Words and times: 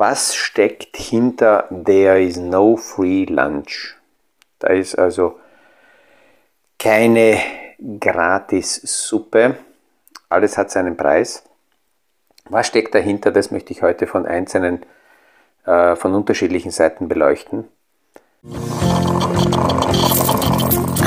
was 0.00 0.34
steckt 0.34 0.96
hinter 0.96 1.68
There 1.84 2.18
is 2.18 2.38
no 2.38 2.76
free 2.76 3.26
lunch? 3.26 3.94
Da 4.58 4.68
ist 4.68 4.98
also 4.98 5.38
keine 6.78 7.38
Gratis-Suppe. 7.78 9.56
Alles 10.30 10.56
hat 10.56 10.70
seinen 10.70 10.96
Preis. 10.96 11.44
Was 12.48 12.66
steckt 12.66 12.94
dahinter? 12.94 13.30
Das 13.30 13.50
möchte 13.50 13.74
ich 13.74 13.82
heute 13.82 14.06
von 14.06 14.24
einzelnen, 14.24 14.86
äh, 15.66 15.94
von 15.96 16.14
unterschiedlichen 16.14 16.70
Seiten 16.70 17.06
beleuchten. 17.06 17.68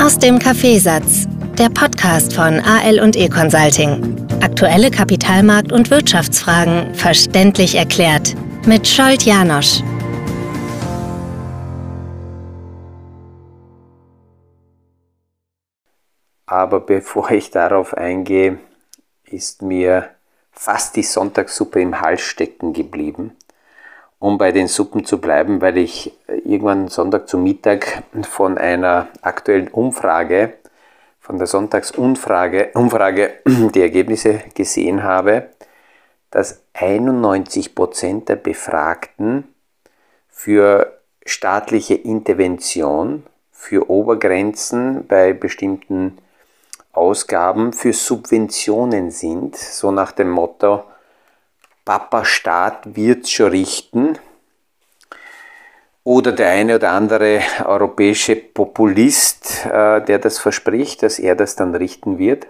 Aus 0.00 0.18
dem 0.20 0.38
Kaffeesatz, 0.38 1.26
der 1.58 1.68
Podcast 1.68 2.32
von 2.32 2.60
AL 2.60 3.00
und 3.00 3.16
E 3.16 3.28
Consulting. 3.28 4.24
Aktuelle 4.40 4.90
Kapitalmarkt- 4.90 5.72
und 5.72 5.90
Wirtschaftsfragen 5.90 6.94
verständlich 6.94 7.74
erklärt 7.74 8.36
mit 8.66 8.86
Scholt 8.86 9.24
Janosch. 9.24 9.82
Aber 16.46 16.80
bevor 16.80 17.30
ich 17.30 17.50
darauf 17.50 17.94
eingehe, 17.94 18.58
ist 19.24 19.62
mir 19.62 20.10
fast 20.52 20.96
die 20.96 21.02
Sonntagssuppe 21.02 21.80
im 21.80 22.00
Hals 22.00 22.22
stecken 22.22 22.72
geblieben, 22.72 23.36
um 24.18 24.38
bei 24.38 24.52
den 24.52 24.68
Suppen 24.68 25.04
zu 25.04 25.20
bleiben, 25.20 25.60
weil 25.60 25.76
ich 25.76 26.16
irgendwann 26.28 26.88
Sonntag 26.88 27.28
zu 27.28 27.38
Mittag 27.38 28.04
von 28.22 28.56
einer 28.56 29.08
aktuellen 29.20 29.68
Umfrage, 29.68 30.54
von 31.20 31.38
der 31.38 31.46
Sonntagsumfrage, 31.46 32.70
Umfrage 32.74 33.34
die 33.46 33.82
Ergebnisse 33.82 34.42
gesehen 34.54 35.02
habe, 35.02 35.48
dass 36.34 36.64
91 36.72 37.76
Prozent 37.76 38.28
der 38.28 38.34
Befragten 38.34 39.54
für 40.28 40.98
staatliche 41.24 41.94
Intervention, 41.94 43.22
für 43.52 43.88
Obergrenzen 43.88 45.06
bei 45.06 45.32
bestimmten 45.32 46.18
Ausgaben 46.92 47.72
für 47.72 47.92
Subventionen 47.92 49.12
sind, 49.12 49.54
so 49.54 49.92
nach 49.92 50.10
dem 50.10 50.28
Motto, 50.28 50.82
Papa 51.84 52.24
Staat 52.24 52.96
wird's 52.96 53.30
schon 53.30 53.52
richten. 53.52 54.18
Oder 56.02 56.32
der 56.32 56.48
eine 56.48 56.74
oder 56.74 56.90
andere 56.90 57.42
europäische 57.64 58.34
Populist, 58.34 59.66
äh, 59.66 60.04
der 60.04 60.18
das 60.18 60.40
verspricht, 60.40 61.04
dass 61.04 61.20
er 61.20 61.36
das 61.36 61.54
dann 61.54 61.76
richten 61.76 62.18
wird. 62.18 62.48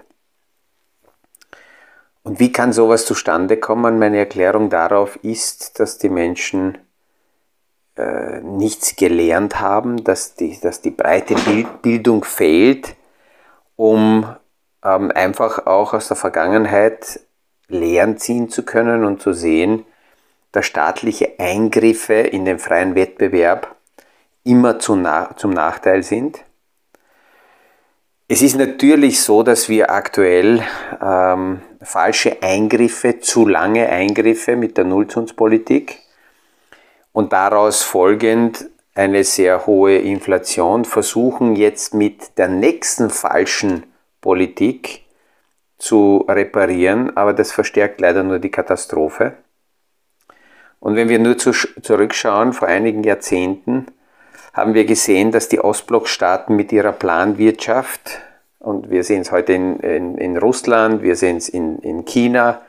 Und 2.24 2.40
wie 2.40 2.50
kann 2.50 2.72
sowas 2.72 3.04
zustande 3.04 3.58
kommen? 3.58 3.98
Meine 3.98 4.18
Erklärung 4.18 4.70
darauf 4.70 5.16
ist, 5.22 5.78
dass 5.78 5.98
die 5.98 6.08
Menschen 6.08 6.78
äh, 7.96 8.40
nichts 8.40 8.96
gelernt 8.96 9.60
haben, 9.60 10.02
dass 10.02 10.34
die, 10.34 10.58
dass 10.58 10.80
die 10.80 10.90
breite 10.90 11.36
Bildung 11.82 12.24
fehlt, 12.24 12.96
um 13.76 14.26
ähm, 14.82 15.12
einfach 15.14 15.66
auch 15.66 15.92
aus 15.92 16.08
der 16.08 16.16
Vergangenheit 16.16 17.20
Lehren 17.68 18.16
ziehen 18.16 18.48
zu 18.48 18.64
können 18.64 19.04
und 19.04 19.20
zu 19.20 19.34
sehen, 19.34 19.84
dass 20.50 20.66
staatliche 20.66 21.38
Eingriffe 21.38 22.14
in 22.14 22.46
den 22.46 22.58
freien 22.58 22.94
Wettbewerb 22.94 23.76
immer 24.44 24.78
zu 24.78 24.96
na 24.96 25.36
zum 25.36 25.50
Nachteil 25.50 26.02
sind. 26.02 26.42
Es 28.28 28.40
ist 28.40 28.56
natürlich 28.56 29.20
so, 29.20 29.42
dass 29.42 29.68
wir 29.68 29.90
aktuell 29.90 30.62
ähm, 31.02 31.60
falsche 31.84 32.42
Eingriffe, 32.42 33.20
zu 33.20 33.46
lange 33.46 33.88
Eingriffe 33.88 34.56
mit 34.56 34.76
der 34.76 34.84
Nullzinspolitik 34.84 35.98
und 37.12 37.32
daraus 37.32 37.82
folgend 37.82 38.70
eine 38.94 39.24
sehr 39.24 39.66
hohe 39.66 39.98
Inflation 39.98 40.84
versuchen 40.84 41.56
jetzt 41.56 41.94
mit 41.94 42.38
der 42.38 42.48
nächsten 42.48 43.10
falschen 43.10 43.84
Politik 44.20 45.04
zu 45.78 46.24
reparieren, 46.28 47.16
aber 47.16 47.32
das 47.32 47.52
verstärkt 47.52 48.00
leider 48.00 48.22
nur 48.22 48.38
die 48.38 48.50
Katastrophe. 48.50 49.36
Und 50.78 50.96
wenn 50.96 51.08
wir 51.08 51.18
nur 51.18 51.36
zu, 51.38 51.52
zurückschauen, 51.52 52.52
vor 52.52 52.68
einigen 52.68 53.02
Jahrzehnten 53.02 53.86
haben 54.52 54.74
wir 54.74 54.84
gesehen, 54.84 55.32
dass 55.32 55.48
die 55.48 55.60
Ostblockstaaten 55.60 56.54
mit 56.54 56.70
ihrer 56.72 56.92
Planwirtschaft, 56.92 58.20
und 58.64 58.90
wir 58.90 59.04
sehen 59.04 59.20
es 59.20 59.30
heute 59.30 59.52
in, 59.52 59.78
in, 59.80 60.18
in 60.18 60.36
Russland, 60.38 61.02
wir 61.02 61.16
sehen 61.16 61.36
es 61.36 61.48
in, 61.48 61.78
in 61.80 62.04
China, 62.04 62.62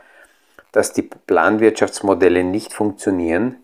dass 0.72 0.92
die 0.92 1.04
Planwirtschaftsmodelle 1.04 2.44
nicht 2.44 2.74
funktionieren 2.74 3.58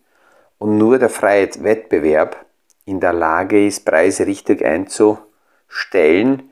und 0.58 0.78
nur 0.78 0.98
der 0.98 1.10
freie 1.10 1.50
Wettbewerb 1.60 2.46
in 2.86 3.00
der 3.00 3.14
Lage 3.14 3.66
ist, 3.68 3.86
Preise 3.86 4.26
richtig 4.26 4.64
einzustellen. 4.64 6.52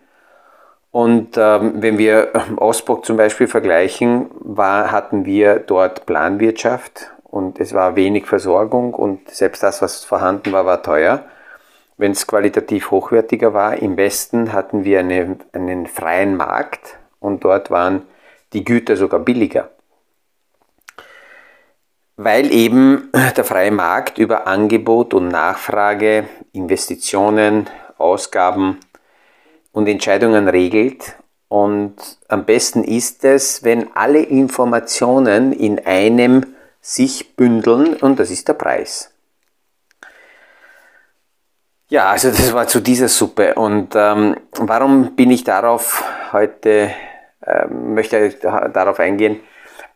Und 0.91 1.37
ähm, 1.37 1.81
wenn 1.81 1.97
wir 1.97 2.33
Ostblock 2.57 3.05
zum 3.05 3.17
Beispiel 3.17 3.47
vergleichen, 3.47 4.31
war, 4.39 4.91
hatten 4.91 5.25
wir 5.25 5.59
dort 5.59 6.05
Planwirtschaft 6.05 7.11
und 7.23 7.59
es 7.59 7.73
war 7.73 7.95
wenig 7.95 8.25
Versorgung 8.25 8.93
und 8.93 9.29
selbst 9.29 9.63
das, 9.63 9.81
was 9.81 10.03
vorhanden 10.03 10.51
war, 10.51 10.65
war 10.65 10.83
teuer. 10.83 11.23
Wenn 11.99 12.13
es 12.13 12.25
qualitativ 12.25 12.89
hochwertiger 12.89 13.53
war, 13.53 13.75
im 13.77 13.95
Westen 13.95 14.53
hatten 14.53 14.83
wir 14.83 15.01
eine, 15.01 15.37
einen 15.53 15.85
freien 15.85 16.35
Markt 16.35 16.97
und 17.19 17.43
dort 17.43 17.69
waren 17.69 18.07
die 18.53 18.63
Güter 18.63 18.95
sogar 18.95 19.19
billiger 19.19 19.69
weil 22.21 22.51
eben 22.51 23.09
der 23.37 23.45
freie 23.45 23.71
Markt 23.71 24.17
über 24.17 24.45
Angebot 24.45 25.13
und 25.13 25.29
Nachfrage, 25.29 26.25
Investitionen, 26.51 27.69
Ausgaben 27.97 28.77
und 29.71 29.87
Entscheidungen 29.87 30.49
regelt. 30.49 31.15
Und 31.47 31.95
am 32.27 32.43
besten 32.43 32.83
ist 32.83 33.23
es, 33.23 33.63
wenn 33.63 33.95
alle 33.95 34.19
Informationen 34.19 35.53
in 35.53 35.79
einem 35.85 36.45
sich 36.81 37.37
bündeln 37.37 37.95
und 37.95 38.19
das 38.19 38.31
ist 38.31 38.49
der 38.49 38.53
Preis. 38.53 39.13
Ja, 41.89 42.11
also 42.11 42.29
das 42.29 42.53
war 42.53 42.67
zu 42.67 42.81
dieser 42.81 43.07
Suppe. 43.07 43.55
Und 43.55 43.95
ähm, 43.95 44.35
warum 44.53 45.15
bin 45.15 45.31
ich 45.31 45.43
darauf 45.43 46.03
heute, 46.31 46.91
äh, 47.41 47.67
möchte 47.67 48.29
darauf 48.29 48.99
eingehen, 48.99 49.39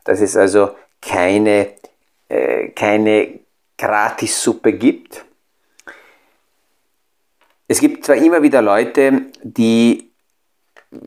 dass 0.03 0.19
es 0.19 0.35
also 0.35 0.71
keine 1.01 1.69
äh, 2.29 2.69
keine 2.69 3.39
Gratissuppe 3.77 4.73
gibt. 4.73 5.23
Es 7.67 7.79
gibt 7.79 8.05
zwar 8.05 8.15
immer 8.15 8.41
wieder 8.41 8.61
Leute, 8.61 9.23
die 9.43 10.11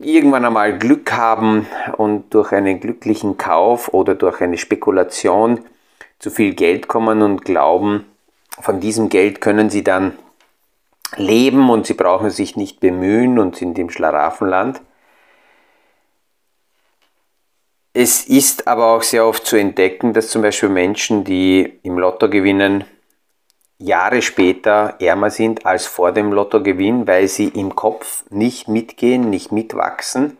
irgendwann 0.00 0.44
einmal 0.44 0.78
Glück 0.78 1.12
haben 1.12 1.66
und 1.97 2.32
durch 2.34 2.53
einen 2.53 2.80
glücklichen 2.80 3.36
Kauf 3.36 3.88
oder 3.92 4.14
durch 4.14 4.41
eine 4.41 4.58
Spekulation 4.58 5.64
zu 6.18 6.30
viel 6.30 6.54
Geld 6.54 6.88
kommen 6.88 7.22
und 7.22 7.44
glauben, 7.44 8.06
von 8.60 8.80
diesem 8.80 9.08
Geld 9.08 9.41
können 9.41 9.70
sie 9.70 9.84
dann 9.84 10.16
leben 11.16 11.70
und 11.70 11.86
sie 11.86 11.94
brauchen 11.94 12.30
sich 12.30 12.56
nicht 12.56 12.80
bemühen 12.80 13.38
und 13.38 13.56
sind 13.56 13.78
im 13.78 13.90
Schlaraffenland. 13.90 14.80
Es 17.92 18.26
ist 18.26 18.68
aber 18.68 18.88
auch 18.88 19.02
sehr 19.02 19.24
oft 19.24 19.46
zu 19.46 19.56
entdecken, 19.56 20.12
dass 20.12 20.28
zum 20.28 20.42
Beispiel 20.42 20.68
Menschen, 20.68 21.24
die 21.24 21.78
im 21.82 21.98
Lotto 21.98 22.28
gewinnen, 22.28 22.84
Jahre 23.78 24.22
später 24.22 24.96
ärmer 25.00 25.30
sind 25.30 25.66
als 25.66 25.86
vor 25.86 26.12
dem 26.12 26.32
Lottogewinn, 26.32 27.06
weil 27.06 27.28
sie 27.28 27.48
im 27.48 27.74
Kopf 27.74 28.24
nicht 28.30 28.68
mitgehen, 28.68 29.28
nicht 29.28 29.52
mitwachsen 29.52 30.38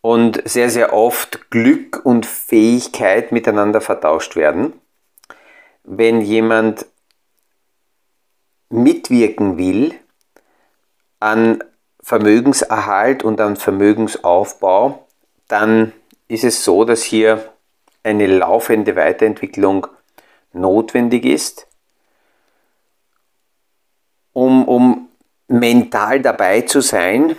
und 0.00 0.42
sehr, 0.46 0.70
sehr 0.70 0.92
oft 0.92 1.50
Glück 1.50 2.00
und 2.04 2.26
Fähigkeit 2.26 3.32
miteinander 3.32 3.80
vertauscht 3.80 4.36
werden. 4.36 4.74
Wenn 5.82 6.20
jemand 6.20 6.86
mitwirken 8.74 9.56
will 9.56 9.94
an 11.20 11.62
Vermögenserhalt 12.02 13.22
und 13.22 13.40
an 13.40 13.56
Vermögensaufbau, 13.56 15.06
dann 15.48 15.92
ist 16.28 16.44
es 16.44 16.64
so, 16.64 16.84
dass 16.84 17.02
hier 17.02 17.50
eine 18.02 18.26
laufende 18.26 18.96
Weiterentwicklung 18.96 19.86
notwendig 20.52 21.24
ist, 21.24 21.66
um, 24.32 24.66
um 24.68 25.08
mental 25.48 26.20
dabei 26.20 26.62
zu 26.62 26.80
sein, 26.80 27.36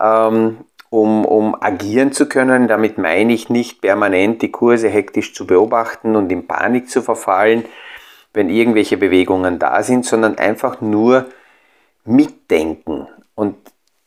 ähm, 0.00 0.58
um, 0.90 1.24
um 1.24 1.54
agieren 1.62 2.12
zu 2.12 2.28
können. 2.28 2.66
Damit 2.66 2.98
meine 2.98 3.32
ich 3.32 3.48
nicht 3.48 3.80
permanent 3.80 4.42
die 4.42 4.50
Kurse 4.50 4.88
hektisch 4.88 5.34
zu 5.34 5.46
beobachten 5.46 6.16
und 6.16 6.32
in 6.32 6.46
Panik 6.46 6.90
zu 6.90 7.02
verfallen, 7.02 7.64
wenn 8.34 8.48
irgendwelche 8.48 8.96
Bewegungen 8.96 9.58
da 9.58 9.82
sind, 9.82 10.04
sondern 10.06 10.38
einfach 10.38 10.80
nur 10.80 11.26
mitdenken. 12.04 13.08
Und 13.34 13.56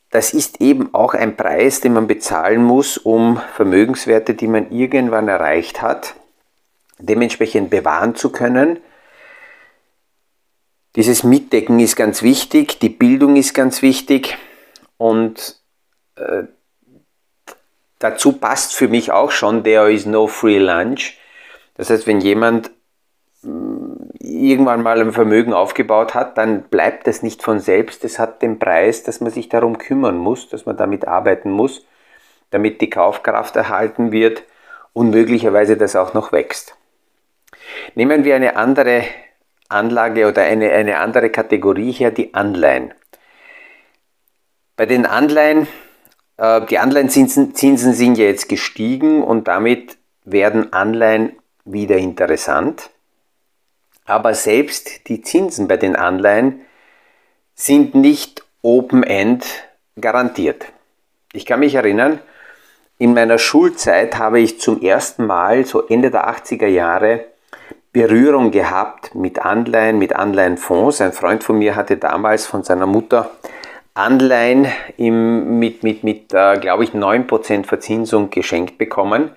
das 0.09 0.33
ist 0.33 0.61
eben 0.61 0.93
auch 0.93 1.13
ein 1.13 1.35
Preis, 1.35 1.81
den 1.81 1.93
man 1.93 2.07
bezahlen 2.07 2.63
muss, 2.63 2.97
um 2.97 3.41
Vermögenswerte, 3.55 4.33
die 4.33 4.47
man 4.47 4.71
irgendwann 4.71 5.27
erreicht 5.27 5.81
hat, 5.81 6.15
dementsprechend 6.99 7.69
bewahren 7.69 8.15
zu 8.15 8.31
können. 8.31 8.79
Dieses 10.95 11.23
Mitdecken 11.23 11.79
ist 11.79 11.97
ganz 11.97 12.23
wichtig, 12.23 12.79
die 12.79 12.89
Bildung 12.89 13.35
ist 13.35 13.53
ganz 13.53 13.81
wichtig 13.81 14.37
und 14.97 15.59
äh, 16.15 16.43
dazu 17.99 18.31
passt 18.31 18.73
für 18.73 18.87
mich 18.87 19.11
auch 19.11 19.31
schon, 19.31 19.65
there 19.65 19.91
is 19.91 20.05
no 20.05 20.27
free 20.27 20.59
lunch. 20.59 21.17
Das 21.75 21.89
heißt, 21.89 22.07
wenn 22.07 22.21
jemand 22.21 22.71
irgendwann 24.25 24.81
mal 24.81 24.99
ein 24.99 25.13
Vermögen 25.13 25.53
aufgebaut 25.53 26.13
hat, 26.13 26.37
dann 26.37 26.63
bleibt 26.63 27.07
das 27.07 27.23
nicht 27.23 27.43
von 27.43 27.59
selbst. 27.59 28.03
Es 28.03 28.19
hat 28.19 28.41
den 28.41 28.59
Preis, 28.59 29.03
dass 29.03 29.21
man 29.21 29.31
sich 29.31 29.49
darum 29.49 29.77
kümmern 29.77 30.17
muss, 30.17 30.49
dass 30.49 30.65
man 30.65 30.77
damit 30.77 31.07
arbeiten 31.07 31.51
muss, 31.51 31.85
damit 32.49 32.81
die 32.81 32.89
Kaufkraft 32.89 33.55
erhalten 33.55 34.11
wird 34.11 34.43
und 34.93 35.11
möglicherweise 35.11 35.77
das 35.77 35.95
auch 35.95 36.13
noch 36.13 36.31
wächst. 36.31 36.75
Nehmen 37.95 38.23
wir 38.23 38.35
eine 38.35 38.55
andere 38.55 39.03
Anlage 39.69 40.27
oder 40.27 40.43
eine, 40.43 40.71
eine 40.71 40.99
andere 40.99 41.29
Kategorie 41.29 41.91
her, 41.91 42.11
die 42.11 42.33
Anleihen. 42.33 42.93
Bei 44.77 44.85
den 44.85 45.05
Anleihen, 45.05 45.67
äh, 46.37 46.65
die 46.65 46.77
Anleihenzinsen 46.79 47.55
Zinsen 47.55 47.93
sind 47.93 48.17
ja 48.17 48.25
jetzt 48.25 48.49
gestiegen 48.49 49.23
und 49.23 49.47
damit 49.47 49.97
werden 50.23 50.73
Anleihen 50.73 51.33
wieder 51.63 51.97
interessant. 51.97 52.89
Aber 54.05 54.33
selbst 54.33 55.07
die 55.07 55.21
Zinsen 55.21 55.67
bei 55.67 55.77
den 55.77 55.95
Anleihen 55.95 56.61
sind 57.55 57.95
nicht 57.95 58.43
Open-End 58.61 59.45
garantiert. 59.99 60.65
Ich 61.33 61.45
kann 61.45 61.59
mich 61.59 61.75
erinnern, 61.75 62.19
in 62.97 63.13
meiner 63.13 63.37
Schulzeit 63.37 64.17
habe 64.17 64.39
ich 64.39 64.61
zum 64.61 64.81
ersten 64.81 65.25
Mal, 65.25 65.65
so 65.65 65.85
Ende 65.87 66.11
der 66.11 66.29
80er 66.29 66.67
Jahre, 66.67 67.25
Berührung 67.91 68.51
gehabt 68.51 69.15
mit 69.15 69.39
Anleihen, 69.39 69.97
mit 69.97 70.15
Anleihenfonds. 70.15 71.01
Ein 71.01 71.13
Freund 71.13 71.43
von 71.43 71.57
mir 71.57 71.75
hatte 71.75 71.97
damals 71.97 72.45
von 72.45 72.63
seiner 72.63 72.85
Mutter 72.85 73.31
Anleihen 73.93 74.67
im, 74.97 75.59
mit, 75.59 75.83
mit, 75.83 76.03
mit 76.03 76.33
äh, 76.33 76.57
glaube 76.57 76.83
ich, 76.83 76.91
9% 76.91 77.65
Verzinsung 77.65 78.29
geschenkt 78.29 78.77
bekommen. 78.77 79.31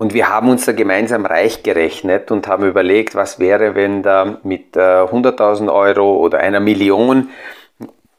Und 0.00 0.14
wir 0.14 0.30
haben 0.30 0.48
uns 0.48 0.64
da 0.64 0.72
gemeinsam 0.72 1.26
reich 1.26 1.62
gerechnet 1.62 2.30
und 2.30 2.48
haben 2.48 2.66
überlegt, 2.66 3.14
was 3.14 3.38
wäre, 3.38 3.74
wenn 3.74 4.02
da 4.02 4.40
mit 4.44 4.74
100.000 4.74 5.66
äh, 5.66 5.70
Euro 5.70 6.16
oder 6.16 6.38
einer 6.38 6.58
Million 6.58 7.28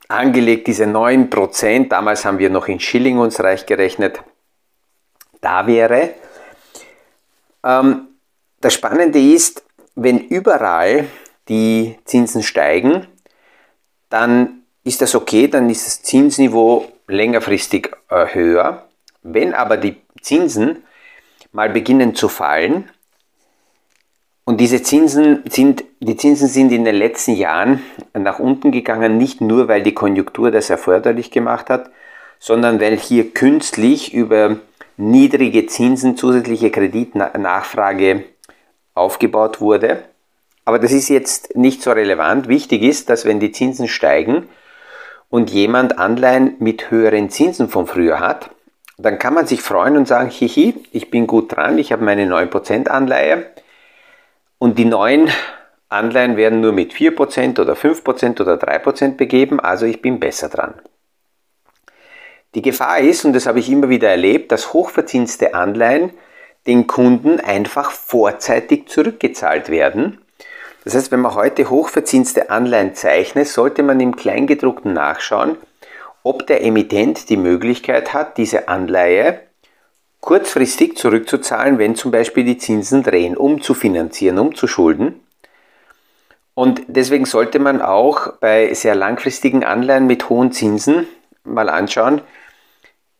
angelegt 0.07 0.68
diese 0.68 0.83
9%, 0.83 1.88
damals 1.88 2.24
haben 2.24 2.38
wir 2.38 2.51
noch 2.51 2.68
in 2.68 2.80
Schilling 2.80 3.18
uns 3.18 3.44
reich 3.44 3.66
gerechnet, 3.66 4.22
da 5.42 5.66
wäre. 5.66 6.12
Ähm, 7.63 8.10
das 8.60 8.75
Spannende 8.75 9.19
ist, 9.19 9.63
wenn 9.95 10.19
überall 10.19 11.07
die 11.50 11.98
Zinsen 12.06 12.44
steigen, 12.44 13.07
dann 14.12 14.66
ist 14.84 15.01
das 15.01 15.16
okay, 15.16 15.48
dann 15.48 15.68
ist 15.68 15.88
das 15.88 16.04
Zinsniveau 16.04 16.92
längerfristig 17.07 17.89
äh, 18.10 18.27
höher. 18.36 18.86
Wenn 19.24 19.56
aber 19.56 19.77
die 19.77 20.00
Zinsen 20.22 20.84
mal 21.51 21.69
beginnen 21.69 22.15
zu 22.15 22.30
fallen. 22.30 22.89
Und 24.44 24.59
diese 24.59 24.81
Zinsen 24.81 25.44
sind, 25.50 25.83
die 26.00 26.18
Zinsen 26.18 26.48
sind 26.48 26.71
in 26.71 26.83
den 26.83 26.95
letzten 26.95 27.36
Jahren 27.36 27.81
nach 28.13 28.39
unten 28.39 28.71
gegangen, 28.71 29.18
nicht 29.18 29.39
nur 29.39 29.68
weil 29.68 29.83
die 29.83 29.94
Konjunktur 29.94 30.51
das 30.51 30.69
erforderlich 30.69 31.31
gemacht 31.31 31.69
hat, 31.69 31.92
sondern 32.39 32.81
weil 32.81 32.98
hier 32.98 33.31
künstlich 33.31 34.13
über 34.13 34.57
niedrige 34.98 35.68
Zinsen 35.68 36.18
zusätzliche 36.18 36.71
Kreditnachfrage 36.71 38.24
aufgebaut 38.94 39.62
wurde. 39.62 40.03
Aber 40.65 40.80
das 40.80 40.92
ist 40.92 41.09
jetzt 41.09 41.56
nicht 41.56 41.81
so 41.81 41.92
relevant. 41.92 42.48
Wichtig 42.48 42.83
ist, 42.83 43.09
dass 43.09 43.25
wenn 43.25 43.39
die 43.39 43.51
Zinsen 43.51 43.88
steigen 43.88 44.48
und 45.30 45.50
jemand 45.50 45.98
Anleihen 45.98 46.56
mit 46.59 46.92
höheren 46.92 47.30
Zinsen 47.30 47.69
von 47.69 47.88
früher 47.88 48.19
hat, 48.19 48.50
dann 49.06 49.19
kann 49.19 49.33
man 49.33 49.48
sich 49.48 49.62
freuen 49.62 49.98
und 49.98 50.07
sagen, 50.07 50.30
hihi, 50.30 50.75
ich 50.92 51.09
bin 51.09 51.27
gut 51.27 51.56
dran, 51.56 51.77
ich 51.77 51.92
habe 51.92 52.03
meine 52.03 52.25
9% 52.25 52.88
Anleihe 52.88 53.45
und 54.57 54.77
die 54.77 54.86
neuen 54.86 55.30
Anleihen 55.89 56.38
werden 56.38 56.62
nur 56.62 56.71
mit 56.71 56.94
4% 56.94 57.59
oder 57.59 57.74
5% 57.74 58.42
oder 58.42 58.56
3% 58.56 59.18
begeben, 59.18 59.59
also 59.59 59.86
ich 59.86 60.01
bin 60.01 60.19
besser 60.19 60.50
dran. 60.50 60.75
Die 62.53 62.62
Gefahr 62.62 63.00
ist, 63.00 63.24
und 63.24 63.33
das 63.33 63.45
habe 63.45 63.59
ich 63.59 63.69
immer 63.69 63.89
wieder 63.89 64.09
erlebt, 64.09 64.51
dass 64.51 64.74
hochverzinste 64.74 65.53
Anleihen 65.53 66.12
den 66.68 66.86
Kunden 66.86 67.39
einfach 67.39 67.92
vorzeitig 67.92 68.88
zurückgezahlt 68.89 69.69
werden. 69.69 70.19
Das 70.83 70.95
heißt, 70.95 71.12
wenn 71.12 71.21
man 71.21 71.36
heute 71.36 71.69
hochverzinste 71.69 72.50
Anleihen 72.50 72.94
zeichnet, 72.94 73.48
sollte 73.48 73.83
man 73.83 74.00
im 74.00 74.15
Kleingedruckten 74.15 74.94
nachschauen, 74.94 75.57
ob 76.23 76.47
der 76.47 76.63
Emittent 76.63 77.29
die 77.29 77.38
Möglichkeit 77.38 78.13
hat, 78.13 78.38
diese 78.38 78.68
Anleihe 78.68 79.39
kurzfristig 80.19 80.97
zurückzuzahlen, 80.97 81.79
wenn 81.79 81.95
zum 81.95 82.12
Beispiel 82.12 82.44
die 82.44 82.57
Zinsen 82.57 83.03
drehen, 83.03 83.35
um 83.35 83.62
zu 83.62 83.73
finanzieren, 83.73 84.38
um 84.38 84.56
zu 84.56 84.68
schulden. 84.68 85.19
Und 86.53 86.83
deswegen 86.88 87.25
sollte 87.25 87.59
man 87.59 87.81
auch 87.81 88.33
bei 88.33 88.73
sehr 88.73 88.94
langfristigen 88.94 89.63
Anleihen 89.63 90.06
mit 90.06 90.29
hohen 90.29 90.51
Zinsen 90.51 91.07
mal 91.44 91.69
anschauen, 91.69 92.21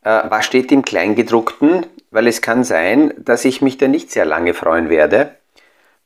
äh, 0.04 0.22
was 0.30 0.46
steht 0.46 0.72
im 0.72 0.84
Kleingedruckten, 0.84 1.88
weil 2.12 2.28
es 2.28 2.42
kann 2.42 2.64
sein, 2.64 3.14
dass 3.18 3.46
ich 3.46 3.62
mich 3.62 3.78
da 3.78 3.88
nicht 3.88 4.12
sehr 4.12 4.26
lange 4.26 4.54
freuen 4.54 4.90
werde, 4.90 5.36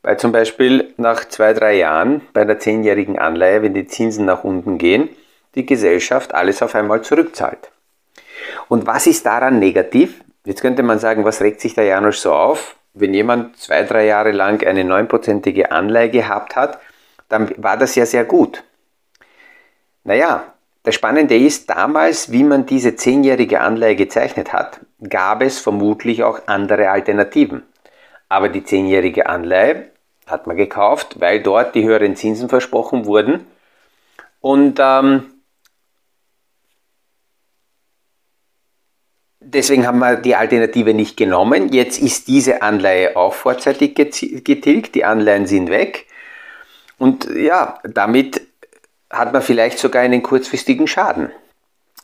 weil 0.02 0.18
zum 0.18 0.32
Beispiel 0.32 0.94
nach 0.98 1.26
zwei, 1.26 1.54
drei 1.54 1.76
Jahren 1.76 2.22
bei 2.32 2.42
einer 2.42 2.60
zehnjährigen 2.60 3.20
Anleihe, 3.20 3.64
wenn 3.64 3.74
die 3.74 3.88
Zinsen 3.88 4.26
nach 4.26 4.44
unten 4.44 4.78
gehen, 4.78 5.10
die 5.56 5.66
Gesellschaft 5.66 6.34
alles 6.34 6.62
auf 6.62 6.76
einmal 6.76 7.02
zurückzahlt. 7.02 7.72
Und 8.68 8.86
was 8.86 9.08
ist 9.08 9.26
daran 9.26 9.60
negativ? 9.60 10.22
Jetzt 10.46 10.62
könnte 10.62 10.84
man 10.84 11.00
sagen, 11.00 11.26
was 11.26 11.42
regt 11.42 11.62
sich 11.62 11.74
der 11.74 11.86
Janusz 11.86 12.22
so 12.22 12.34
auf? 12.34 12.76
Wenn 12.94 13.14
jemand 13.14 13.58
zwei, 13.58 13.84
drei 13.84 14.06
Jahre 14.06 14.32
lang 14.32 14.66
eine 14.66 14.84
neunprozentige 14.84 15.72
Anleihe 15.72 16.10
gehabt 16.10 16.56
hat, 16.56 16.80
dann 17.30 17.52
war 17.58 17.78
das 17.78 17.96
ja 17.96 18.06
sehr 18.06 18.26
gut. 18.26 18.64
Naja, 20.04 20.54
das 20.84 20.94
Spannende 20.94 21.36
ist, 21.36 21.70
damals, 21.72 22.32
wie 22.32 22.44
man 22.44 22.68
diese 22.68 22.96
zehnjährige 22.96 23.60
Anleihe 23.60 23.96
gezeichnet 23.96 24.54
hat, 24.54 24.80
gab 25.10 25.42
es 25.42 25.60
vermutlich 25.60 26.24
auch 26.24 26.42
andere 26.46 26.92
Alternativen. 26.92 27.64
Aber 28.30 28.50
die 28.50 28.64
zehnjährige 28.64 29.28
Anleihe 29.28 29.90
hat 30.28 30.46
man 30.46 30.58
gekauft, 30.58 31.20
weil 31.20 31.42
dort 31.42 31.74
die 31.74 31.84
höheren 31.84 32.16
Zinsen 32.16 32.50
versprochen 32.50 33.06
wurden. 33.06 33.48
Und 34.42 34.80
ähm, 34.80 35.35
Deswegen 39.48 39.86
haben 39.86 40.00
wir 40.00 40.16
die 40.16 40.36
Alternative 40.36 40.96
nicht 40.96 41.18
genommen. 41.18 41.72
Jetzt 41.72 42.00
ist 42.00 42.28
diese 42.28 42.64
Anleihe 42.64 43.16
auch 43.16 43.36
vorzeitig 43.36 43.94
getilgt, 43.94 44.96
die 44.96 45.06
Anleihen 45.06 45.46
sind 45.46 45.70
weg. 45.70 46.08
Und 46.98 47.30
ja, 47.30 47.78
damit 47.84 48.42
hat 49.12 49.34
man 49.34 49.44
vielleicht 49.44 49.78
sogar 49.78 50.02
einen 50.02 50.24
kurzfristigen 50.24 50.88
Schaden. 50.88 51.30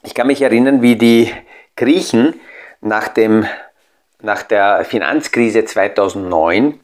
Ich 0.04 0.14
kann 0.14 0.28
mich 0.28 0.44
erinnern, 0.44 0.84
wie 0.84 0.96
die 0.98 1.34
Griechen 1.76 2.40
nach, 2.80 3.08
dem, 3.08 3.48
nach 4.22 4.44
der 4.44 4.86
Finanzkrise 4.86 5.66
2009 5.66 6.80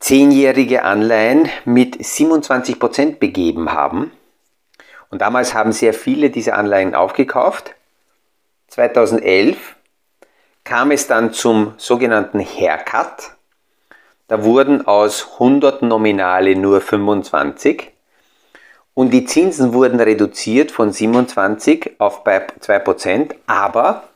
zehnjährige 0.00 0.82
Anleihen 0.82 1.48
mit 1.64 1.98
27% 1.98 3.20
begeben 3.20 3.70
haben. 3.70 4.10
Und 5.08 5.22
damals 5.22 5.54
haben 5.54 5.70
sehr 5.70 5.94
viele 5.94 6.30
diese 6.30 6.54
Anleihen 6.54 6.96
aufgekauft 6.96 7.76
2011 8.74 9.76
kam 10.64 10.90
es 10.90 11.06
dann 11.06 11.32
zum 11.32 11.74
sogenannten 11.76 12.40
Haircut. 12.40 13.36
Da 14.26 14.42
wurden 14.42 14.84
aus 14.84 15.34
100 15.34 15.82
Nominale 15.82 16.56
nur 16.56 16.80
25 16.80 17.92
und 18.92 19.10
die 19.10 19.26
Zinsen 19.26 19.74
wurden 19.74 20.00
reduziert 20.00 20.72
von 20.72 20.90
27 20.90 22.00
auf 22.00 22.26
2%, 22.26 23.36
aber 23.46 24.08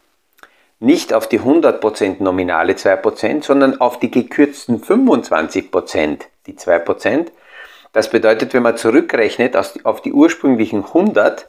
nicht 0.80 1.14
auf 1.14 1.28
die 1.28 1.38
100% 1.38 2.20
nominale 2.20 2.72
2%, 2.72 3.44
sondern 3.44 3.80
auf 3.80 4.00
die 4.00 4.10
gekürzten 4.10 4.82
25%, 4.82 6.22
die 6.46 6.54
2%. 6.54 7.28
Das 7.92 8.10
bedeutet, 8.10 8.54
wenn 8.54 8.64
man 8.64 8.76
zurückrechnet 8.76 9.54
auf 9.84 10.02
die 10.02 10.12
ursprünglichen 10.12 10.84
100, 10.84 11.48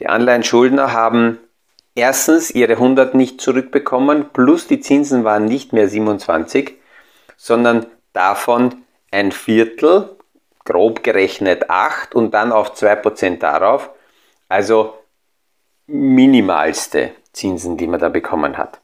die 0.00 0.08
Anleihenschuldner 0.08 0.92
haben 0.92 1.38
erstens 1.94 2.50
ihre 2.50 2.72
100 2.72 3.14
nicht 3.14 3.40
zurückbekommen, 3.40 4.30
plus 4.32 4.66
die 4.66 4.80
Zinsen 4.80 5.24
waren 5.24 5.44
nicht 5.44 5.72
mehr 5.72 5.88
27, 5.88 6.74
sondern 7.36 7.86
davon 8.12 8.84
ein 9.10 9.32
Viertel, 9.32 10.16
grob 10.64 11.02
gerechnet 11.02 11.70
8 11.70 12.14
und 12.14 12.32
dann 12.32 12.52
auf 12.52 12.74
2% 12.74 13.38
darauf, 13.38 13.90
also 14.48 14.94
minimalste 15.86 17.12
Zinsen, 17.32 17.76
die 17.76 17.86
man 17.86 18.00
da 18.00 18.08
bekommen 18.08 18.56
hat. 18.56 18.80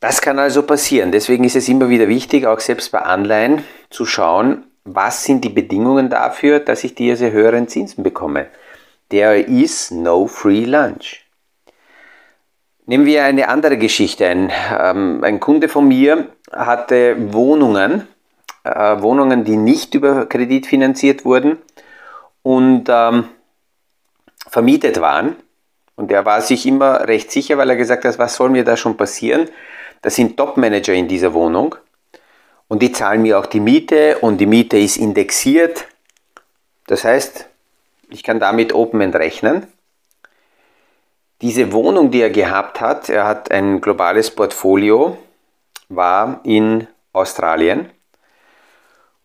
Das 0.00 0.22
kann 0.22 0.38
also 0.38 0.62
passieren. 0.62 1.12
Deswegen 1.12 1.44
ist 1.44 1.56
es 1.56 1.68
immer 1.68 1.90
wieder 1.90 2.08
wichtig, 2.08 2.46
auch 2.46 2.60
selbst 2.60 2.90
bei 2.90 3.00
Anleihen 3.00 3.64
zu 3.90 4.06
schauen, 4.06 4.64
was 4.84 5.24
sind 5.24 5.44
die 5.44 5.50
Bedingungen 5.50 6.08
dafür, 6.08 6.58
dass 6.58 6.84
ich 6.84 6.94
diese 6.94 7.32
höheren 7.32 7.68
Zinsen 7.68 8.02
bekomme. 8.02 8.46
There 9.10 9.38
is 9.38 9.90
no 9.90 10.26
free 10.26 10.64
lunch. 10.64 11.19
Nehmen 12.90 13.06
wir 13.06 13.22
eine 13.22 13.46
andere 13.48 13.78
Geschichte. 13.78 14.26
Ein, 14.26 14.50
ähm, 14.76 15.22
ein 15.22 15.38
Kunde 15.38 15.68
von 15.68 15.86
mir 15.86 16.26
hatte 16.50 17.32
Wohnungen, 17.32 18.08
äh, 18.64 19.00
Wohnungen, 19.00 19.44
die 19.44 19.56
nicht 19.56 19.94
über 19.94 20.26
Kredit 20.26 20.66
finanziert 20.66 21.24
wurden 21.24 21.58
und 22.42 22.88
ähm, 22.88 23.28
vermietet 24.48 25.00
waren. 25.00 25.36
Und 25.94 26.10
er 26.10 26.24
war 26.24 26.40
sich 26.40 26.66
immer 26.66 27.06
recht 27.06 27.30
sicher, 27.30 27.56
weil 27.58 27.70
er 27.70 27.76
gesagt 27.76 28.04
hat, 28.04 28.18
was 28.18 28.34
soll 28.34 28.50
mir 28.50 28.64
da 28.64 28.76
schon 28.76 28.96
passieren? 28.96 29.48
Das 30.02 30.16
sind 30.16 30.36
Top-Manager 30.36 30.92
in 30.92 31.06
dieser 31.06 31.32
Wohnung 31.32 31.76
und 32.66 32.82
die 32.82 32.90
zahlen 32.90 33.22
mir 33.22 33.38
auch 33.38 33.46
die 33.46 33.60
Miete 33.60 34.18
und 34.18 34.38
die 34.38 34.46
Miete 34.46 34.76
ist 34.76 34.96
indexiert. 34.96 35.86
Das 36.88 37.04
heißt, 37.04 37.46
ich 38.08 38.24
kann 38.24 38.40
damit 38.40 38.74
Open 38.74 39.00
End 39.00 39.14
rechnen. 39.14 39.68
Diese 41.42 41.72
Wohnung, 41.72 42.10
die 42.10 42.20
er 42.20 42.30
gehabt 42.30 42.80
hat, 42.80 43.08
er 43.08 43.26
hat 43.26 43.50
ein 43.50 43.80
globales 43.80 44.30
Portfolio, 44.30 45.16
war 45.88 46.40
in 46.44 46.86
Australien. 47.12 47.88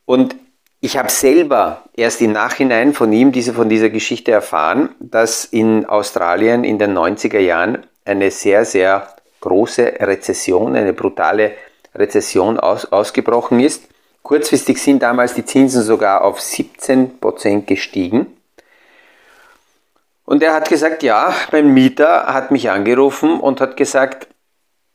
Und 0.06 0.36
ich 0.80 0.98
habe 0.98 1.10
selber 1.10 1.84
erst 1.94 2.22
im 2.22 2.32
Nachhinein 2.32 2.94
von 2.94 3.12
ihm, 3.12 3.32
diese, 3.32 3.54
von 3.54 3.70
dieser 3.70 3.90
Geschichte 3.90 4.32
erfahren, 4.32 4.96
dass 5.00 5.46
in 5.46 5.86
Australien 5.86 6.64
in 6.64 6.80
den 6.80 6.98
90er 6.98 7.40
Jahren 7.40 7.86
eine 8.06 8.32
sehr, 8.32 8.66
sehr 8.66 9.08
große 9.42 9.96
Rezession, 10.00 10.76
eine 10.76 10.94
brutale 10.94 11.54
Rezession 11.94 12.60
aus, 12.60 12.86
ausgebrochen 12.86 13.60
ist. 13.60 13.84
Kurzfristig 14.24 14.82
sind 14.82 15.02
damals 15.02 15.34
die 15.34 15.46
Zinsen 15.46 15.82
sogar 15.82 16.24
auf 16.24 16.40
17% 16.40 17.66
gestiegen. 17.66 18.38
Und 20.26 20.42
er 20.42 20.54
hat 20.54 20.70
gesagt, 20.70 21.04
ja, 21.04 21.34
mein 21.52 21.74
Mieter 21.74 22.26
hat 22.28 22.52
mich 22.52 22.70
angerufen 22.70 23.40
und 23.40 23.62
hat 23.62 23.78
gesagt, 23.78 24.28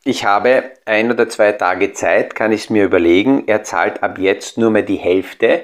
ich 0.02 0.25
habe 0.25 0.64
ein 0.87 1.10
oder 1.10 1.28
zwei 1.28 1.52
Tage 1.52 1.92
Zeit, 1.92 2.34
kann 2.34 2.52
ich 2.52 2.64
es 2.64 2.70
mir 2.70 2.84
überlegen. 2.84 3.44
Er 3.46 3.62
zahlt 3.62 4.02
ab 4.02 4.18
jetzt 4.18 4.58
nur 4.58 4.70
mehr 4.70 4.82
die 4.82 4.96
Hälfte 4.96 5.62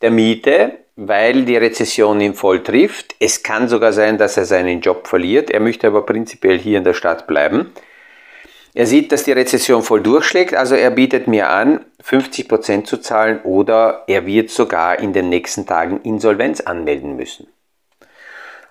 der 0.00 0.10
Miete, 0.10 0.78
weil 0.96 1.44
die 1.44 1.56
Rezession 1.56 2.20
ihn 2.20 2.34
voll 2.34 2.62
trifft. 2.62 3.14
Es 3.18 3.42
kann 3.42 3.68
sogar 3.68 3.92
sein, 3.92 4.18
dass 4.18 4.36
er 4.36 4.44
seinen 4.44 4.80
Job 4.80 5.08
verliert. 5.08 5.50
Er 5.50 5.60
möchte 5.60 5.88
aber 5.88 6.06
prinzipiell 6.06 6.58
hier 6.58 6.78
in 6.78 6.84
der 6.84 6.94
Stadt 6.94 7.26
bleiben. 7.26 7.72
Er 8.74 8.86
sieht, 8.86 9.12
dass 9.12 9.24
die 9.24 9.32
Rezession 9.32 9.82
voll 9.82 10.00
durchschlägt, 10.00 10.54
also 10.54 10.74
er 10.74 10.90
bietet 10.90 11.26
mir 11.26 11.50
an, 11.50 11.84
50% 12.02 12.84
zu 12.84 12.96
zahlen 12.96 13.40
oder 13.42 14.04
er 14.06 14.24
wird 14.24 14.48
sogar 14.48 14.98
in 14.98 15.12
den 15.12 15.28
nächsten 15.28 15.66
Tagen 15.66 16.00
Insolvenz 16.02 16.62
anmelden 16.62 17.14
müssen. 17.16 17.48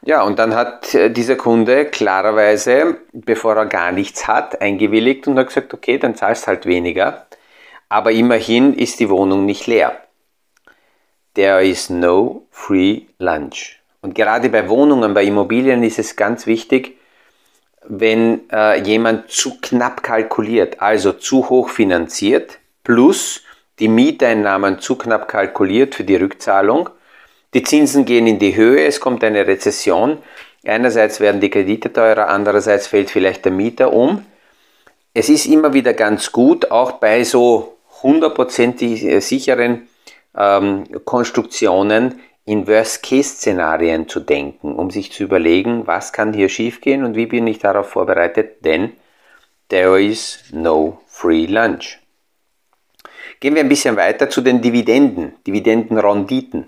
Ja, 0.03 0.23
und 0.23 0.39
dann 0.39 0.55
hat 0.55 0.95
äh, 0.95 1.11
dieser 1.11 1.35
Kunde 1.35 1.85
klarerweise, 1.85 2.97
bevor 3.13 3.55
er 3.55 3.67
gar 3.67 3.91
nichts 3.91 4.27
hat, 4.27 4.59
eingewilligt 4.59 5.27
und 5.27 5.37
hat 5.37 5.47
gesagt, 5.47 5.73
okay, 5.73 5.99
dann 5.99 6.15
zahlst 6.15 6.47
halt 6.47 6.65
weniger, 6.65 7.27
aber 7.87 8.11
immerhin 8.11 8.73
ist 8.73 8.99
die 8.99 9.09
Wohnung 9.09 9.45
nicht 9.45 9.67
leer. 9.67 9.99
There 11.35 11.63
is 11.63 11.89
no 11.89 12.47
free 12.49 13.03
lunch. 13.19 13.79
Und 14.01 14.15
gerade 14.15 14.49
bei 14.49 14.67
Wohnungen, 14.69 15.13
bei 15.13 15.23
Immobilien 15.23 15.83
ist 15.83 15.99
es 15.99 16.15
ganz 16.15 16.47
wichtig, 16.47 16.97
wenn 17.83 18.49
äh, 18.51 18.81
jemand 18.81 19.29
zu 19.29 19.59
knapp 19.61 20.01
kalkuliert, 20.01 20.81
also 20.81 21.13
zu 21.13 21.49
hoch 21.49 21.69
finanziert, 21.69 22.57
plus 22.83 23.43
die 23.79 23.87
Mieteinnahmen 23.87 24.79
zu 24.79 24.97
knapp 24.97 25.27
kalkuliert 25.27 25.93
für 25.93 26.03
die 26.03 26.15
Rückzahlung, 26.15 26.89
die 27.53 27.63
Zinsen 27.63 28.05
gehen 28.05 28.27
in 28.27 28.39
die 28.39 28.55
Höhe, 28.55 28.85
es 28.85 28.99
kommt 28.99 29.23
eine 29.23 29.45
Rezession, 29.47 30.17
einerseits 30.65 31.19
werden 31.19 31.41
die 31.41 31.49
Kredite 31.49 31.91
teurer, 31.91 32.27
andererseits 32.27 32.87
fällt 32.87 33.09
vielleicht 33.09 33.45
der 33.45 33.51
Mieter 33.51 33.93
um. 33.93 34.25
Es 35.13 35.29
ist 35.29 35.45
immer 35.45 35.73
wieder 35.73 35.93
ganz 35.93 36.31
gut, 36.31 36.71
auch 36.71 36.93
bei 36.93 37.23
so 37.23 37.77
hundertprozentig 38.01 39.23
sicheren 39.23 39.87
ähm, 40.35 40.85
Konstruktionen, 41.03 42.21
in 42.45 42.67
Worst-Case-Szenarien 42.67 44.07
zu 44.07 44.19
denken, 44.19 44.75
um 44.75 44.89
sich 44.89 45.11
zu 45.11 45.23
überlegen, 45.23 45.85
was 45.85 46.11
kann 46.11 46.33
hier 46.33 46.49
schiefgehen 46.49 47.03
und 47.03 47.15
wie 47.15 47.27
bin 47.27 47.45
ich 47.47 47.59
darauf 47.59 47.89
vorbereitet, 47.89 48.65
denn 48.65 48.93
there 49.69 50.01
is 50.01 50.43
no 50.51 50.99
free 51.07 51.45
lunch. 51.45 51.99
Gehen 53.39 53.55
wir 53.55 53.61
ein 53.61 53.69
bisschen 53.69 53.95
weiter 53.95 54.29
zu 54.29 54.41
den 54.41 54.61
Dividenden, 54.61 55.33
Dividendenrenditen. 55.47 56.67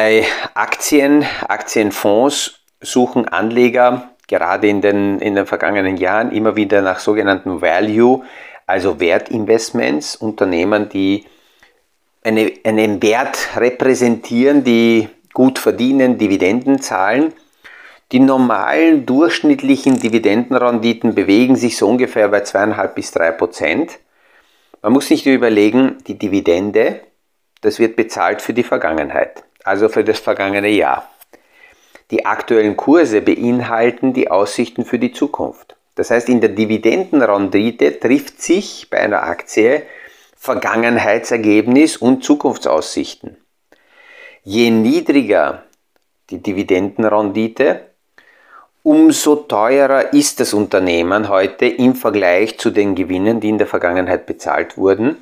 Bei 0.00 0.24
Aktien, 0.54 1.26
Aktienfonds 1.48 2.60
suchen 2.80 3.26
Anleger 3.26 4.10
gerade 4.28 4.68
in 4.68 4.80
den, 4.80 5.18
in 5.18 5.34
den 5.34 5.44
vergangenen 5.44 5.96
Jahren 5.96 6.30
immer 6.30 6.54
wieder 6.54 6.82
nach 6.82 7.00
sogenannten 7.00 7.60
Value, 7.60 8.22
also 8.64 9.00
Wertinvestments, 9.00 10.14
Unternehmen, 10.14 10.88
die 10.88 11.24
eine, 12.22 12.52
einen 12.62 13.02
Wert 13.02 13.48
repräsentieren, 13.56 14.62
die 14.62 15.08
gut 15.34 15.58
verdienen, 15.58 16.16
Dividenden 16.16 16.80
zahlen. 16.80 17.32
Die 18.12 18.20
normalen 18.20 19.04
durchschnittlichen 19.04 19.98
Dividendenrenditen 19.98 21.16
bewegen 21.16 21.56
sich 21.56 21.76
so 21.76 21.88
ungefähr 21.88 22.28
bei 22.28 22.44
2,5 22.44 22.86
bis 22.94 23.10
3 23.10 23.32
Prozent. 23.32 23.98
Man 24.80 24.92
muss 24.92 25.10
nicht 25.10 25.26
überlegen, 25.26 25.98
die 26.06 26.16
Dividende, 26.16 27.00
das 27.62 27.80
wird 27.80 27.96
bezahlt 27.96 28.42
für 28.42 28.54
die 28.54 28.62
Vergangenheit, 28.62 29.42
also 29.68 29.88
für 29.88 30.04
das 30.04 30.18
vergangene 30.18 30.70
Jahr. 30.70 31.08
Die 32.10 32.24
aktuellen 32.24 32.76
Kurse 32.76 33.20
beinhalten 33.20 34.14
die 34.14 34.30
Aussichten 34.30 34.84
für 34.84 34.98
die 34.98 35.12
Zukunft. 35.12 35.76
Das 35.94 36.10
heißt, 36.10 36.28
in 36.28 36.40
der 36.40 36.50
Dividendenrendite 36.50 38.00
trifft 38.00 38.40
sich 38.40 38.88
bei 38.88 38.98
einer 38.98 39.24
Aktie 39.24 39.82
Vergangenheitsergebnis 40.36 41.96
und 41.96 42.24
Zukunftsaussichten. 42.24 43.36
Je 44.44 44.70
niedriger 44.70 45.64
die 46.30 46.38
Dividendenrendite, 46.38 47.80
umso 48.82 49.36
teurer 49.36 50.12
ist 50.14 50.40
das 50.40 50.54
Unternehmen 50.54 51.28
heute 51.28 51.66
im 51.66 51.94
Vergleich 51.94 52.58
zu 52.58 52.70
den 52.70 52.94
Gewinnen, 52.94 53.40
die 53.40 53.48
in 53.48 53.58
der 53.58 53.66
Vergangenheit 53.66 54.24
bezahlt 54.26 54.78
wurden. 54.78 55.16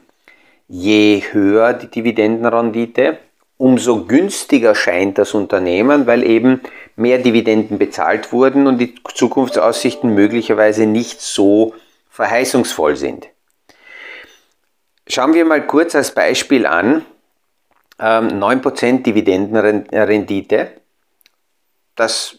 Je 0.69 1.23
höher 1.33 1.73
die 1.73 1.89
Dividendenrendite, 1.89 3.19
umso 3.59 4.05
günstiger 4.05 4.75
scheint 4.75 5.19
das 5.19 5.35
Unternehmen, 5.35 6.07
weil 6.07 6.23
eben 6.23 6.61
mehr 6.95 7.19
Dividenden 7.19 7.79
bezahlt 7.79 8.33
wurden 8.33 8.67
und 8.67 8.79
die 8.79 8.95
Zukunftsaussichten 9.15 10.15
möglicherweise 10.15 10.87
nicht 10.87 11.21
so 11.21 11.75
verheißungsvoll 12.11 12.97
sind. 12.97 13.29
Schauen 15.09 15.35
wir 15.35 15.45
mal 15.45 15.67
kurz 15.67 15.95
als 15.95 16.13
Beispiel 16.13 16.67
an, 16.67 17.05
9% 17.99 18.85
ähm, 18.85 19.03
Dividendenrendite. 19.03 20.73
Das 21.95 22.39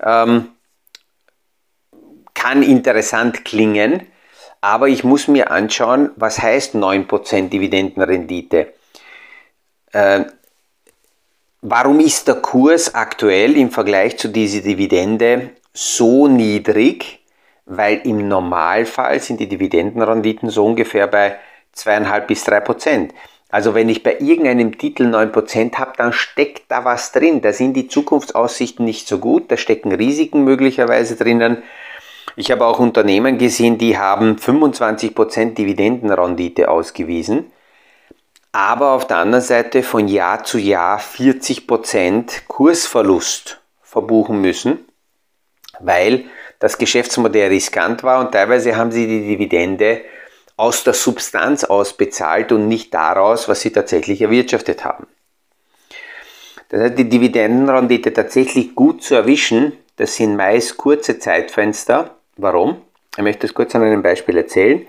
ähm, 0.00 0.50
kann 2.34 2.62
interessant 2.62 3.44
klingen, 3.44 4.06
aber 4.60 4.88
ich 4.88 5.02
muss 5.02 5.26
mir 5.26 5.50
anschauen, 5.50 6.10
was 6.16 6.40
heißt 6.40 6.74
9% 6.74 7.48
Dividendenrendite. 7.48 8.74
Äh, 9.92 10.24
warum 11.62 12.00
ist 12.00 12.28
der 12.28 12.36
Kurs 12.36 12.94
aktuell 12.94 13.56
im 13.56 13.70
Vergleich 13.70 14.18
zu 14.18 14.28
dieser 14.28 14.60
Dividende 14.60 15.50
so 15.72 16.28
niedrig? 16.28 17.18
weil 17.68 18.00
im 18.04 18.28
Normalfall 18.28 19.20
sind 19.20 19.40
die 19.40 19.48
Dividendenrenditen 19.48 20.50
so 20.50 20.64
ungefähr 20.64 21.06
bei 21.06 21.36
2,5 21.76 22.20
bis 22.26 22.44
3 22.44 22.60
Prozent. 22.60 23.14
Also 23.50 23.74
wenn 23.74 23.88
ich 23.88 24.02
bei 24.02 24.18
irgendeinem 24.18 24.76
Titel 24.76 25.06
9 25.06 25.32
Prozent 25.32 25.78
habe, 25.78 25.92
dann 25.96 26.12
steckt 26.12 26.70
da 26.70 26.84
was 26.84 27.12
drin. 27.12 27.40
Da 27.40 27.52
sind 27.52 27.74
die 27.74 27.88
Zukunftsaussichten 27.88 28.84
nicht 28.84 29.06
so 29.06 29.18
gut, 29.18 29.50
da 29.50 29.56
stecken 29.56 29.92
Risiken 29.92 30.44
möglicherweise 30.44 31.16
drinnen. 31.16 31.62
Ich 32.36 32.50
habe 32.50 32.66
auch 32.66 32.78
Unternehmen 32.78 33.38
gesehen, 33.38 33.78
die 33.78 33.98
haben 33.98 34.38
25 34.38 35.14
Prozent 35.14 35.58
Dividendenrendite 35.58 36.70
ausgewiesen, 36.70 37.50
aber 38.52 38.92
auf 38.92 39.06
der 39.06 39.18
anderen 39.18 39.44
Seite 39.44 39.82
von 39.82 40.08
Jahr 40.08 40.44
zu 40.44 40.58
Jahr 40.58 40.98
40 40.98 41.66
Prozent 41.66 42.42
Kursverlust 42.48 43.60
verbuchen 43.82 44.40
müssen, 44.40 44.86
weil 45.80 46.24
das 46.58 46.78
Geschäftsmodell 46.78 47.48
riskant 47.48 48.02
war 48.02 48.20
und 48.20 48.32
teilweise 48.32 48.76
haben 48.76 48.90
sie 48.90 49.06
die 49.06 49.26
Dividende 49.26 50.02
aus 50.56 50.82
der 50.82 50.94
Substanz 50.94 51.64
ausbezahlt 51.64 52.50
und 52.50 52.66
nicht 52.66 52.92
daraus, 52.92 53.48
was 53.48 53.60
sie 53.60 53.70
tatsächlich 53.70 54.20
erwirtschaftet 54.20 54.84
haben. 54.84 55.06
Das 56.68 56.82
heißt, 56.82 56.98
die 56.98 57.08
Dividendenrendite 57.08 58.12
tatsächlich 58.12 58.74
gut 58.74 59.02
zu 59.02 59.14
erwischen, 59.14 59.72
das 59.96 60.16
sind 60.16 60.36
meist 60.36 60.76
kurze 60.76 61.18
Zeitfenster. 61.18 62.16
Warum? 62.36 62.82
Ich 63.16 63.22
möchte 63.22 63.46
das 63.46 63.54
kurz 63.54 63.74
an 63.74 63.82
einem 63.82 64.02
Beispiel 64.02 64.36
erzählen. 64.36 64.86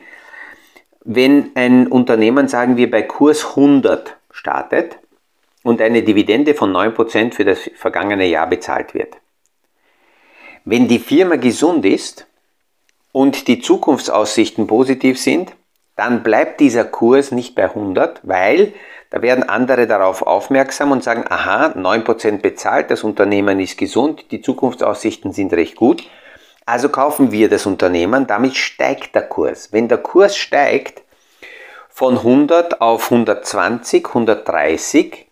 Wenn 1.06 1.52
ein 1.56 1.88
Unternehmen, 1.88 2.48
sagen 2.48 2.78
wir, 2.78 2.92
bei 2.92 3.04
Kurs 3.04 3.46
100 3.52 4.18
startet 4.32 4.98
und 5.64 5.82
eine 5.82 6.04
Dividende 6.04 6.54
von 6.54 6.72
9% 6.72 7.34
für 7.34 7.46
das 7.46 7.70
vergangene 7.76 8.26
Jahr 8.28 8.48
bezahlt 8.48 8.94
wird. 8.94 9.18
Wenn 10.66 10.88
die 10.88 11.00
Firma 11.00 11.38
gesund 11.38 11.86
ist 11.86 12.28
und 13.12 13.48
die 13.48 13.60
Zukunftsaussichten 13.60 14.68
positiv 14.68 15.20
sind, 15.20 15.54
dann 15.96 16.24
bleibt 16.24 16.60
dieser 16.60 16.86
Kurs 16.86 17.32
nicht 17.32 17.56
bei 17.56 17.66
100, 17.66 18.22
weil 18.24 18.74
da 19.10 19.22
werden 19.22 19.44
andere 19.44 19.88
darauf 19.88 20.22
aufmerksam 20.22 20.92
und 20.92 21.04
sagen, 21.04 21.26
aha, 21.28 21.74
9% 21.76 22.38
bezahlt, 22.42 22.92
das 22.92 23.04
Unternehmen 23.04 23.60
ist 23.60 23.78
gesund, 23.78 24.26
die 24.32 24.42
Zukunftsaussichten 24.42 25.34
sind 25.34 25.52
recht 25.54 25.76
gut. 25.76 26.04
Also 26.70 26.90
kaufen 26.90 27.32
wir 27.32 27.50
das 27.50 27.66
Unternehmen, 27.66 28.28
damit 28.28 28.56
steigt 28.56 29.16
der 29.16 29.24
Kurs. 29.24 29.74
Wenn 29.74 29.88
der 29.88 29.98
Kurs 29.98 30.38
steigt 30.38 31.02
von 31.90 32.18
100 32.18 32.80
auf 32.80 33.12
120, 33.12 34.06
130, 34.06 35.26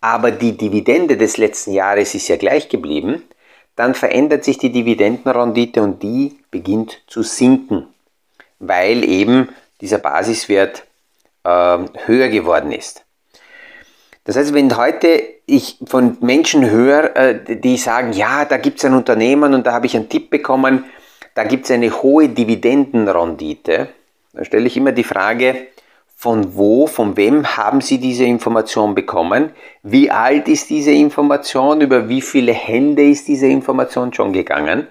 aber 0.00 0.32
die 0.32 0.56
Dividende 0.56 1.16
des 1.16 1.36
letzten 1.36 1.74
Jahres 1.74 2.16
ist 2.16 2.26
ja 2.26 2.36
gleich 2.36 2.68
geblieben, 2.68 3.22
dann 3.76 3.94
verändert 3.94 4.42
sich 4.42 4.58
die 4.58 4.72
Dividendenrendite 4.72 5.80
und 5.80 6.02
die 6.02 6.40
beginnt 6.50 7.02
zu 7.06 7.22
sinken, 7.22 7.86
weil 8.58 9.08
eben 9.08 9.50
dieser 9.80 9.98
Basiswert 9.98 10.82
äh, 11.44 11.78
höher 12.04 12.28
geworden 12.30 12.72
ist. 12.72 13.04
Das 14.24 14.34
heißt, 14.34 14.54
wenn 14.54 14.76
heute 14.76 15.22
ich 15.50 15.78
von 15.86 16.16
Menschen 16.20 16.70
höre, 16.70 17.16
äh, 17.16 17.56
die 17.56 17.76
sagen, 17.76 18.12
ja, 18.12 18.44
da 18.44 18.56
gibt 18.56 18.78
es 18.78 18.84
ein 18.84 18.94
Unternehmen 18.94 19.54
und 19.54 19.66
da 19.66 19.72
habe 19.72 19.86
ich 19.86 19.96
einen 19.96 20.08
Tipp 20.08 20.30
bekommen, 20.30 20.84
da 21.34 21.44
gibt 21.44 21.64
es 21.64 21.70
eine 21.70 21.90
hohe 22.02 22.28
Dividendenrendite, 22.28 23.88
dann 24.32 24.44
stelle 24.44 24.66
ich 24.66 24.76
immer 24.76 24.92
die 24.92 25.04
Frage, 25.04 25.68
von 26.20 26.54
wo, 26.54 26.86
von 26.86 27.16
wem 27.16 27.56
haben 27.56 27.80
Sie 27.80 27.96
diese 27.96 28.24
Information 28.24 28.94
bekommen? 28.94 29.52
Wie 29.82 30.10
alt 30.10 30.48
ist 30.48 30.68
diese 30.68 30.90
Information? 30.90 31.80
Über 31.80 32.10
wie 32.10 32.20
viele 32.20 32.52
Hände 32.52 33.08
ist 33.08 33.26
diese 33.26 33.46
Information 33.46 34.12
schon 34.12 34.34
gegangen? 34.34 34.86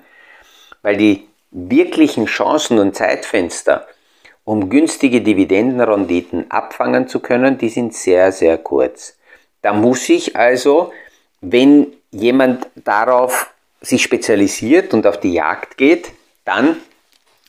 Weil 0.81 0.97
die 0.97 1.27
wirklichen 1.51 2.25
Chancen 2.25 2.79
und 2.79 2.95
Zeitfenster, 2.95 3.85
um 4.43 4.71
günstige 4.71 5.21
Dividendenrenditen 5.21 6.49
abfangen 6.49 7.07
zu 7.07 7.19
können, 7.19 7.59
die 7.59 7.69
sind 7.69 7.93
sehr, 7.93 8.31
sehr 8.31 8.57
kurz. 8.57 9.18
Da 9.61 9.73
muss 9.73 10.07
ich 10.09 10.35
also, 10.35 10.93
wenn 11.41 11.87
jemand 12.11 12.67
darauf 12.75 13.53
sich 13.81 14.03
spezialisiert 14.03 14.93
und 14.93 15.05
auf 15.05 15.19
die 15.19 15.33
Jagd 15.33 15.77
geht, 15.77 16.11
dann 16.45 16.77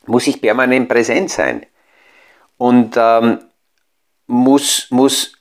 muss 0.05 0.27
ich 0.27 0.41
permanent 0.41 0.87
präsent 0.89 1.29
sein. 1.29 1.65
Und 2.57 2.95
ähm, 2.97 3.39
muss, 4.27 4.87
muss 4.89 5.33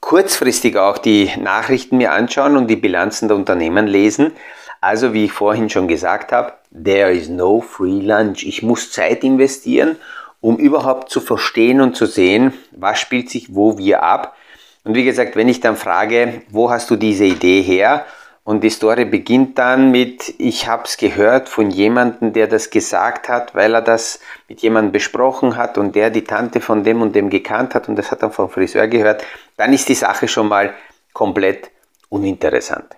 kurzfristig 0.00 0.76
auch 0.76 0.98
die 0.98 1.30
Nachrichten 1.38 1.98
mir 1.98 2.12
anschauen 2.12 2.56
und 2.56 2.68
die 2.68 2.76
Bilanzen 2.76 3.28
der 3.28 3.36
Unternehmen 3.36 3.86
lesen. 3.86 4.32
Also 4.80 5.12
wie 5.12 5.26
ich 5.26 5.32
vorhin 5.32 5.68
schon 5.68 5.88
gesagt 5.88 6.32
habe, 6.32 6.54
there 6.72 7.12
is 7.12 7.28
no 7.28 7.60
free 7.60 8.00
lunch. 8.00 8.44
Ich 8.44 8.62
muss 8.62 8.90
Zeit 8.90 9.22
investieren, 9.22 9.96
um 10.40 10.56
überhaupt 10.56 11.10
zu 11.10 11.20
verstehen 11.20 11.80
und 11.80 11.96
zu 11.96 12.06
sehen, 12.06 12.54
was 12.72 12.98
spielt 12.98 13.28
sich 13.28 13.54
wo 13.54 13.76
wir 13.76 14.02
ab. 14.02 14.34
Und 14.84 14.94
wie 14.94 15.04
gesagt, 15.04 15.36
wenn 15.36 15.48
ich 15.48 15.60
dann 15.60 15.76
frage, 15.76 16.42
wo 16.50 16.70
hast 16.70 16.90
du 16.90 16.96
diese 16.96 17.24
Idee 17.24 17.62
her? 17.62 18.06
Und 18.42 18.64
die 18.64 18.70
Story 18.70 19.04
beginnt 19.04 19.58
dann 19.58 19.90
mit, 19.90 20.34
ich 20.38 20.66
habe 20.66 20.84
es 20.84 20.96
gehört 20.96 21.48
von 21.48 21.70
jemandem, 21.70 22.32
der 22.32 22.46
das 22.46 22.70
gesagt 22.70 23.28
hat, 23.28 23.54
weil 23.54 23.74
er 23.74 23.82
das 23.82 24.18
mit 24.48 24.62
jemandem 24.62 24.92
besprochen 24.92 25.56
hat 25.56 25.76
und 25.76 25.94
der 25.94 26.10
die 26.10 26.24
Tante 26.24 26.60
von 26.60 26.82
dem 26.82 27.02
und 27.02 27.14
dem 27.14 27.28
gekannt 27.28 27.74
hat 27.74 27.88
und 27.88 27.96
das 27.96 28.10
hat 28.10 28.22
dann 28.22 28.32
vom 28.32 28.48
Friseur 28.48 28.88
gehört, 28.88 29.24
dann 29.56 29.72
ist 29.72 29.88
die 29.88 29.94
Sache 29.94 30.26
schon 30.26 30.48
mal 30.48 30.74
komplett 31.12 31.70
uninteressant. 32.08 32.96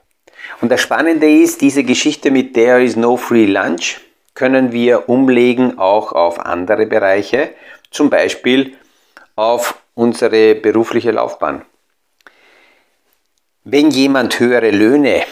Und 0.60 0.70
das 0.70 0.80
Spannende 0.80 1.28
ist, 1.28 1.60
diese 1.60 1.82
Geschichte 1.82 2.30
mit 2.30 2.54
There 2.54 2.82
is 2.82 2.96
no 2.96 3.16
free 3.16 3.46
lunch 3.46 4.00
können 4.34 4.72
wir 4.72 5.08
umlegen 5.08 5.78
auch 5.78 6.12
auf 6.12 6.38
andere 6.38 6.86
Bereiche, 6.86 7.50
zum 7.90 8.10
Beispiel 8.10 8.76
auf 9.36 9.74
unsere 9.94 10.54
berufliche 10.54 11.10
Laufbahn. 11.10 11.62
Wenn 13.64 13.90
jemand 13.90 14.40
höhere 14.40 14.72
Löhne 14.72 15.22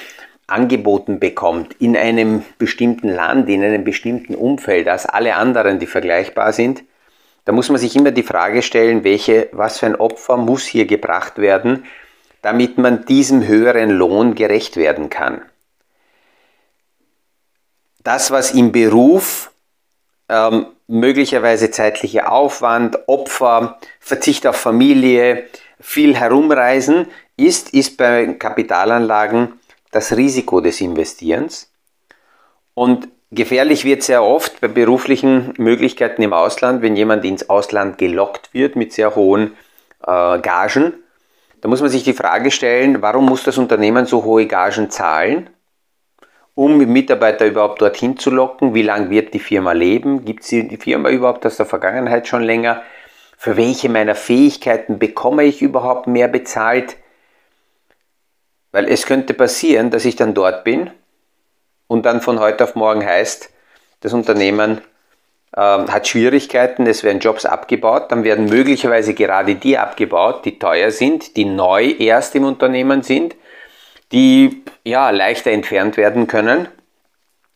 angeboten 0.47 1.19
bekommt 1.19 1.75
in 1.81 1.97
einem 1.97 2.45
bestimmten 2.59 3.09
Land, 3.09 3.49
in 3.49 3.63
einem 3.63 3.83
bestimmten 3.83 4.37
Umfeld 4.37 4.89
als 4.89 5.07
alle 5.07 5.35
anderen, 5.35 5.81
die 5.81 5.87
vergleichbar 5.87 6.53
sind, 6.53 6.85
da 7.45 7.53
muss 7.53 7.69
man 7.71 7.79
sich 7.79 7.97
immer 7.97 8.13
die 8.13 8.23
Frage 8.23 8.63
stellen, 8.63 9.03
welche, 9.03 9.49
was 9.51 9.81
für 9.81 9.87
ein 9.87 9.97
Opfer 9.97 10.37
muss 10.37 10.65
hier 10.65 10.87
gebracht 10.87 11.39
werden, 11.39 11.85
damit 12.43 12.79
man 12.79 13.05
diesem 13.05 13.47
höheren 13.47 13.91
Lohn 13.91 14.37
gerecht 14.37 14.77
werden 14.77 15.11
kann. 15.11 15.43
Das, 18.05 18.31
was 18.31 18.53
im 18.53 18.71
Beruf 18.71 19.51
ähm, 20.29 20.67
möglicherweise 20.87 21.71
zeitlicher 21.73 22.31
Aufwand, 22.31 23.09
Opfer, 23.09 23.79
Verzicht 23.99 24.47
auf 24.47 24.57
Familie, 24.57 25.47
viel 25.81 26.17
herumreisen, 26.17 27.07
ist, 27.37 27.73
ist 27.75 27.97
bei 27.97 28.27
Kapitalanlagen 28.35 29.61
das 29.91 30.17
Risiko 30.17 30.61
des 30.61 30.81
Investierens. 30.81 31.73
Und 32.75 33.09
gefährlich 33.31 33.85
wird 33.85 34.03
sehr 34.03 34.23
oft 34.23 34.61
bei 34.61 34.69
beruflichen 34.69 35.55
Möglichkeiten 35.57 36.23
im 36.23 36.33
Ausland, 36.33 36.83
wenn 36.83 36.97
jemand 36.97 37.25
ins 37.25 37.49
Ausland 37.49 37.99
gelockt 37.99 38.53
wird 38.53 38.77
mit 38.77 38.93
sehr 38.93 39.17
hohen 39.17 39.57
äh, 40.07 40.39
Gagen. 40.39 40.95
Da 41.61 41.69
muss 41.69 41.81
man 41.81 41.91
sich 41.91 42.05
die 42.05 42.15
Frage 42.15 42.51
stellen, 42.51 43.03
warum 43.03 43.27
muss 43.27 43.43
das 43.45 43.59
Unternehmen 43.59 44.07
so 44.07 44.25
hohe 44.25 44.47
Gagen 44.47 44.91
zahlen, 44.91 45.51
um 46.55 46.79
Mitarbeiter 46.79 47.47
überhaupt 47.47 47.83
dorthin 47.83 48.19
zu 48.19 48.31
locken? 48.31 48.75
Wie 48.75 48.83
lange 48.83 49.11
wird 49.11 49.35
die 49.35 49.39
Firma 49.41 49.73
leben? 49.73 50.25
Gibt 50.25 50.43
es 50.43 50.49
die 50.49 50.79
Firma 50.79 51.11
überhaupt 51.11 51.45
aus 51.45 51.57
der 51.57 51.67
Vergangenheit 51.67 52.29
schon 52.29 52.43
länger? 52.43 52.83
Für 53.43 53.57
welche 53.57 53.89
meiner 53.89 54.15
Fähigkeiten 54.15 54.99
bekomme 54.99 55.45
ich 55.45 55.63
überhaupt 55.63 56.07
mehr 56.07 56.29
bezahlt? 56.29 56.99
Weil 58.71 58.87
es 58.87 59.07
könnte 59.07 59.33
passieren, 59.33 59.91
dass 59.91 60.05
ich 60.05 60.15
dann 60.15 60.35
dort 60.35 60.63
bin 60.63 60.91
und 61.87 62.05
dann 62.05 62.21
von 62.21 62.39
heute 62.39 62.65
auf 62.65 62.75
morgen 62.75 63.03
heißt, 63.03 63.49
das 64.01 64.13
Unternehmen 64.13 64.83
äh, 65.57 65.59
hat 65.59 66.07
Schwierigkeiten, 66.07 66.87
es 66.87 67.03
werden 67.03 67.21
Jobs 67.21 67.47
abgebaut, 67.47 68.13
dann 68.13 68.25
werden 68.25 68.45
möglicherweise 68.45 69.15
gerade 69.15 69.55
die 69.55 69.79
abgebaut, 69.79 70.45
die 70.45 70.59
teuer 70.59 70.91
sind, 70.91 71.39
die 71.39 71.47
neu 71.47 71.95
erst 71.99 72.35
im 72.35 72.45
Unternehmen 72.45 73.03
sind, 73.03 73.37
die 74.13 74.65
ja 74.85 75.09
leichter 75.09 75.51
entfernt 75.51 75.97
werden 75.97 76.27
können. 76.27 76.69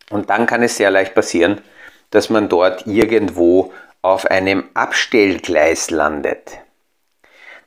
Und 0.09 0.31
dann 0.31 0.47
kann 0.47 0.63
es 0.63 0.79
sehr 0.79 0.91
leicht 0.91 1.15
passieren, 1.15 1.61
dass 2.09 2.31
man 2.31 2.49
dort 2.49 2.87
irgendwo 2.87 3.75
auf 4.05 4.27
einem 4.27 4.69
Abstellgleis 4.75 5.91
landet. 5.91 6.59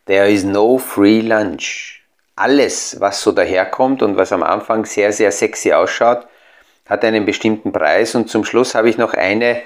There 0.06 0.30
is 0.30 0.44
no 0.44 0.78
free 0.78 1.22
lunch 1.22 2.04
alles, 2.36 3.00
was 3.00 3.24
so 3.24 3.32
daherkommt 3.32 4.04
und 4.04 4.16
was 4.16 4.32
am 4.32 4.44
Anfang 4.44 4.86
sehr, 4.86 5.12
sehr 5.12 5.32
sexy 5.32 5.74
ausschaut, 5.74 6.28
hat 6.88 7.04
einen 7.04 7.26
bestimmten 7.26 7.72
Preis. 7.72 8.14
Und 8.14 8.30
zum 8.30 8.46
Schluss 8.46 8.76
habe 8.76 8.88
ich 8.88 9.00
noch 9.00 9.16
eine, 9.16 9.64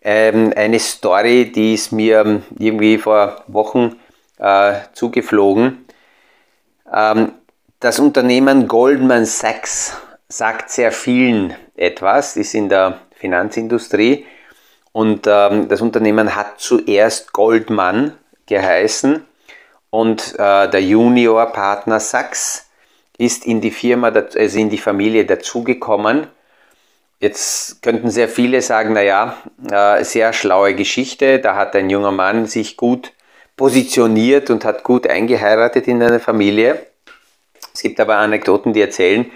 ähm, 0.00 0.54
eine 0.56 0.80
Story, 0.80 1.52
die 1.52 1.74
ist 1.74 1.92
mir 1.92 2.40
irgendwie 2.58 2.96
vor 2.96 3.44
Wochen 3.46 4.00
äh, 4.38 4.76
zugeflogen. 4.94 5.84
Ähm, 6.90 7.32
das 7.80 7.98
Unternehmen 7.98 8.66
Goldman 8.66 9.26
Sachs 9.26 9.94
sagt 10.28 10.70
sehr 10.70 10.90
vielen 10.90 11.54
etwas, 11.76 12.38
ist 12.38 12.54
in 12.54 12.70
der 12.70 13.00
Finanzindustrie. 13.14 14.24
Und 14.94 15.26
ähm, 15.26 15.66
das 15.66 15.80
Unternehmen 15.80 16.36
hat 16.36 16.60
zuerst 16.60 17.32
Goldman 17.32 18.16
geheißen 18.46 19.24
und 19.90 20.34
äh, 20.38 20.70
der 20.70 20.82
Juniorpartner 20.82 21.98
Sachs 21.98 22.70
ist 23.18 23.44
in 23.44 23.60
die 23.60 23.72
Firma, 23.72 24.10
also 24.10 24.58
in 24.58 24.70
die 24.70 24.78
Familie 24.78 25.26
dazugekommen. 25.26 26.28
Jetzt 27.18 27.82
könnten 27.82 28.08
sehr 28.08 28.28
viele 28.28 28.62
sagen, 28.62 28.92
naja, 28.92 29.36
äh, 29.68 30.04
sehr 30.04 30.32
schlaue 30.32 30.76
Geschichte, 30.76 31.40
da 31.40 31.56
hat 31.56 31.74
ein 31.74 31.90
junger 31.90 32.12
Mann 32.12 32.46
sich 32.46 32.76
gut 32.76 33.12
positioniert 33.56 34.48
und 34.48 34.64
hat 34.64 34.84
gut 34.84 35.08
eingeheiratet 35.08 35.88
in 35.88 36.00
eine 36.04 36.20
Familie. 36.20 36.86
Es 37.74 37.82
gibt 37.82 37.98
aber 37.98 38.18
Anekdoten, 38.18 38.72
die 38.72 38.80
erzählen, 38.80 39.28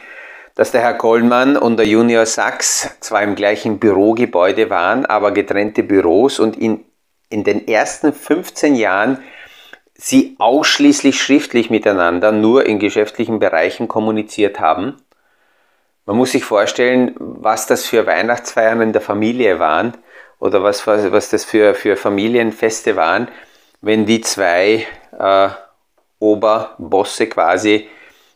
dass 0.59 0.73
der 0.73 0.81
Herr 0.81 0.95
Kollmann 0.95 1.57
und 1.57 1.77
der 1.77 1.87
Junior 1.87 2.27
Sachs 2.27 2.91
zwar 2.99 3.23
im 3.23 3.37
gleichen 3.37 3.79
Bürogebäude 3.79 4.71
waren, 4.71 5.07
aber 5.07 5.31
getrennte 5.31 5.85
Büros 5.85 6.41
und 6.41 6.57
in, 6.57 6.85
in 7.31 7.45
den 7.45 7.69
ersten 7.69 8.13
15 8.13 8.75
Jahren 8.75 9.23
sie 9.95 10.35
ausschließlich 10.41 11.23
schriftlich 11.23 11.71
miteinander 11.71 12.33
nur 12.33 12.67
in 12.67 12.81
geschäftlichen 12.81 13.39
Bereichen 13.39 13.87
kommuniziert 13.87 14.59
haben. 14.59 14.97
Man 16.07 16.17
muss 16.17 16.33
sich 16.33 16.45
vorstellen, 16.45 17.15
was 17.21 17.69
das 17.69 17.87
für 17.87 18.05
Weihnachtsfeiern 18.09 18.81
in 18.81 18.93
der 18.93 19.01
Familie 19.01 19.61
waren 19.61 19.97
oder 20.41 20.65
was, 20.65 20.85
was, 20.89 21.13
was 21.13 21.31
das 21.31 21.45
für, 21.45 21.73
für 21.75 21.97
Familienfeste 21.97 22.97
waren, 22.97 23.29
wenn 23.81 24.07
die 24.07 24.23
zwei 24.23 24.89
äh, 25.17 25.49
Oberbosse 26.19 27.29
quasi 27.29 27.89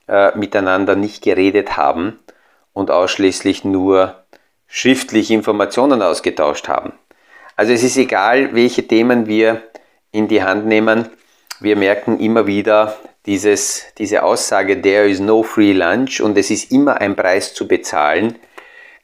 äh, 0.09 0.37
miteinander 0.37 0.97
nicht 0.97 1.23
geredet 1.23 1.77
haben 1.77 2.19
und 2.73 2.91
ausschließlich 2.91 3.65
nur 3.65 4.17
schriftlich 4.67 5.31
Informationen 5.31 6.03
ausgetauscht 6.03 6.69
haben. 6.69 6.93
Also 7.57 7.73
es 7.73 7.83
ist 7.83 7.97
egal, 7.97 8.55
welche 8.55 8.87
Themen 8.87 9.27
wir 9.27 9.63
in 10.11 10.29
die 10.29 10.43
Hand 10.43 10.67
nehmen, 10.67 11.11
wir 11.61 11.77
merken 11.77 12.19
immer 12.19 12.47
wieder 12.47 12.97
dieses, 13.27 13.87
diese 13.99 14.25
Aussage, 14.25 14.81
there 14.83 15.09
is 15.09 15.21
no 15.21 15.43
free 15.43 15.73
lunch 15.73 16.21
und 16.21 16.37
es 16.37 16.51
ist 16.51 16.73
immer 16.73 17.01
ein 17.01 17.15
Preis 17.15 17.55
zu 17.55 17.69
bezahlen, 17.69 18.37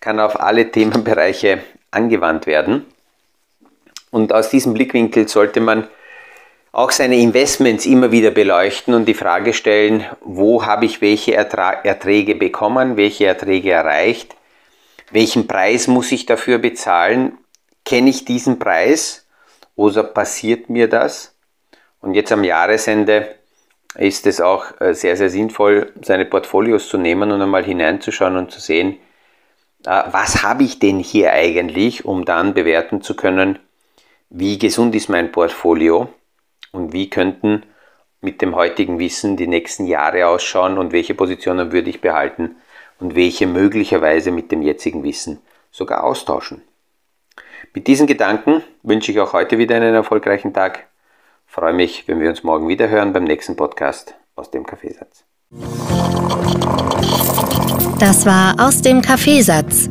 kann 0.01 0.19
auf 0.19 0.41
alle 0.41 0.71
Themenbereiche 0.71 1.63
angewandt 1.91 2.47
werden. 2.47 2.87
Und 4.11 4.33
aus 4.33 4.51
diesem 4.51 4.75
Blickwinkel 4.75 5.29
sollte 5.29 5.61
man 5.61 5.87
auch 6.73 6.91
seine 6.91 7.17
Investments 7.17 7.87
immer 7.87 8.13
wieder 8.13 8.31
beleuchten 8.31 8.95
und 8.95 9.07
die 9.07 9.15
Frage 9.15 9.53
stellen, 9.53 10.05
wo 10.21 10.67
habe 10.67 10.85
ich 10.85 11.01
welche 11.01 11.35
Erträge 11.35 12.35
bekommen, 12.35 12.97
welche 12.97 13.27
Erträge 13.27 13.71
erreicht, 13.71 14.37
welchen 15.11 15.47
Preis 15.47 15.87
muss 15.87 16.13
ich 16.13 16.27
dafür 16.27 16.59
bezahlen, 16.59 17.39
kenne 17.85 18.11
ich 18.11 18.25
diesen 18.25 18.59
Preis 18.59 19.27
oder 19.77 20.03
passiert 20.03 20.69
mir 20.69 20.89
das? 20.89 21.35
Und 22.01 22.15
jetzt 22.15 22.31
am 22.33 22.45
Jahresende 22.45 23.35
ist 23.95 24.27
es 24.27 24.41
auch 24.41 24.79
äh, 24.81 24.95
sehr, 24.95 25.17
sehr 25.17 25.31
sinnvoll, 25.31 25.93
seine 26.03 26.27
Portfolios 26.27 26.89
zu 26.89 26.99
nehmen 26.99 27.33
und 27.33 27.41
einmal 27.41 27.65
hineinzuschauen 27.65 28.37
und 28.37 28.51
zu 28.51 28.61
sehen, 28.61 28.99
äh, 29.87 30.03
was 30.11 30.43
habe 30.43 30.65
ich 30.65 30.79
denn 30.79 30.99
hier 30.99 31.33
eigentlich, 31.33 32.05
um 32.05 32.25
dann 32.25 32.53
bewerten 32.53 33.01
zu 33.01 33.17
können, 33.17 33.59
wie 34.29 34.59
gesund 34.59 34.95
ist 34.95 35.09
mein 35.09 35.33
Portfolio 35.33 36.09
und 36.79 36.93
wie 36.93 37.11
könnten 37.11 37.65
mit 38.21 38.41
dem 38.41 38.55
heutigen 38.55 38.99
Wissen 38.99 39.37
die 39.37 39.47
nächsten 39.47 39.87
Jahre 39.87 40.27
ausschauen 40.27 40.79
und 40.79 40.93
welche 40.93 41.15
Positionen 41.15 41.73
würde 41.73 41.91
ich 41.91 42.01
behalten 42.01 42.57
und 43.01 43.15
welche 43.15 43.47
möglicherweise 43.47 44.31
mit 44.31 44.51
dem 44.51 44.63
jetzigen 44.63 45.03
Wissen 45.03 45.41
sogar 45.71 46.05
austauschen. 46.05 46.63
Mit 47.75 47.87
diesen 47.87 48.07
Gedanken 48.07 48.63
wünsche 48.83 49.13
ich 49.13 49.21
auch 49.21 49.33
heute 49.33 49.59
wieder 49.59 49.77
einen 49.77 49.95
erfolgreichen 49.95 50.55
Tag. 50.55 50.87
Freue 51.47 51.73
mich, 51.73 52.09
wenn 52.09 52.21
wir 52.21 52.31
uns 52.31 52.43
morgen 52.43 52.69
wieder 52.69 52.89
hören 52.89 53.13
beim 53.13 53.25
nächsten 53.25 53.57
Podcast 53.57 54.15
aus 54.37 54.51
dem 54.51 54.67
Kaffeesatz. 54.67 55.25
Das 57.99 58.27
war 58.27 58.55
aus 58.59 58.81
dem 58.83 59.03
Kaffeesatz, 59.03 59.91